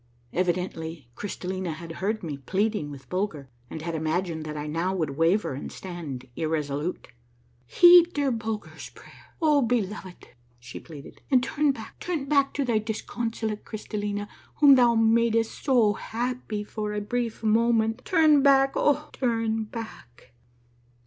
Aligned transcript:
Evidently 0.33 1.11
Crystallina 1.15 1.73
had 1.75 1.91
heard 2.01 2.23
me 2.23 2.39
pleading 2.39 2.89
with 2.89 3.07
Bulger 3.07 3.51
and 3.69 3.83
had 3.83 3.93
imagined 3.93 4.45
that 4.45 4.55
now 4.67 4.93
I 4.93 4.95
would 4.95 5.11
waver 5.11 5.53
and 5.53 5.71
stand 5.71 6.27
irresolute." 6.35 7.09
Heed 7.67 8.11
dear 8.13 8.31
Bulger's 8.31 8.89
prayer, 8.89 9.35
O 9.43 9.61
beloved," 9.61 10.29
she 10.59 10.79
pleaded," 10.79 11.21
and 11.29 11.43
turn 11.43 11.71
back, 11.71 11.99
turn 11.99 12.25
back 12.25 12.51
to 12.55 12.65
thy 12.65 12.79
disconsolate 12.79 13.63
Crystallina, 13.63 14.27
whom 14.55 14.73
thou 14.73 14.95
madest 14.95 15.63
so 15.63 15.93
happy 15.93 16.63
for 16.63 16.93
a 16.93 16.99
brief 16.99 17.43
moment! 17.43 18.01
Turn 18.03 18.41
back! 18.41 18.73
Oh, 18.75 19.11
turn 19.13 19.65
back 19.65 20.31